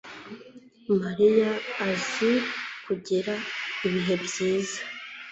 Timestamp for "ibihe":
3.85-4.15